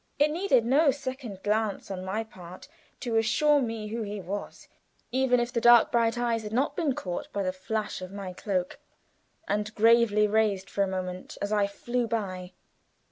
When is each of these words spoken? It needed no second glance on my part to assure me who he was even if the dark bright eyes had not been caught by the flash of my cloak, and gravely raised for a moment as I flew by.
It 0.17 0.31
needed 0.31 0.65
no 0.65 0.89
second 0.89 1.43
glance 1.43 1.91
on 1.91 2.03
my 2.03 2.23
part 2.23 2.67
to 3.01 3.17
assure 3.17 3.61
me 3.61 3.89
who 3.89 4.01
he 4.01 4.19
was 4.19 4.67
even 5.11 5.39
if 5.39 5.53
the 5.53 5.61
dark 5.61 5.91
bright 5.91 6.17
eyes 6.17 6.41
had 6.41 6.51
not 6.51 6.75
been 6.75 6.95
caught 6.95 7.31
by 7.31 7.43
the 7.43 7.53
flash 7.53 8.01
of 8.01 8.11
my 8.11 8.33
cloak, 8.33 8.79
and 9.47 9.75
gravely 9.75 10.25
raised 10.27 10.71
for 10.71 10.81
a 10.81 10.87
moment 10.87 11.37
as 11.39 11.53
I 11.53 11.67
flew 11.67 12.07
by. 12.07 12.53